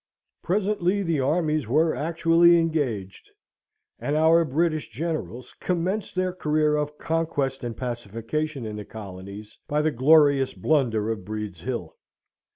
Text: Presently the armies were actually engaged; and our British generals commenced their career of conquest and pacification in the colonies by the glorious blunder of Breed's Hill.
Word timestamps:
Presently 0.41 1.03
the 1.03 1.19
armies 1.19 1.67
were 1.67 1.93
actually 1.93 2.57
engaged; 2.57 3.29
and 3.99 4.15
our 4.15 4.43
British 4.43 4.89
generals 4.89 5.53
commenced 5.59 6.15
their 6.15 6.33
career 6.33 6.75
of 6.75 6.97
conquest 6.97 7.63
and 7.63 7.77
pacification 7.77 8.65
in 8.65 8.77
the 8.77 8.83
colonies 8.85 9.59
by 9.67 9.83
the 9.83 9.91
glorious 9.91 10.55
blunder 10.55 11.11
of 11.11 11.23
Breed's 11.23 11.61
Hill. 11.61 11.95